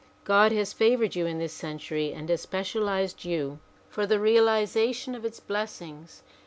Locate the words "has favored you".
0.51-1.27